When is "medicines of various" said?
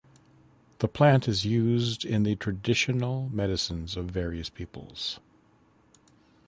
3.29-4.49